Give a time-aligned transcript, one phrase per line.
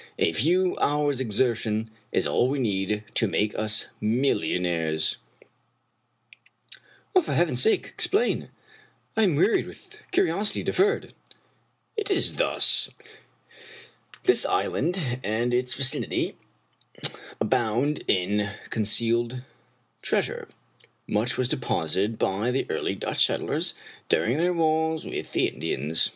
[0.17, 5.17] A few hours' exertion is all we need to make us millionnaires""
[7.21, 8.49] For heaven's sake explain
[9.15, 11.13] I I am wearied with curi osity deferred.""
[11.97, 12.89] It is thus.
[14.23, 16.35] This island and its vicinity
[17.39, 19.43] abound in con cealed
[20.01, 20.47] treasure.
[21.05, 23.75] Much was deposited by the early Dutch settlers
[24.09, 26.09] during their wars with the Indians.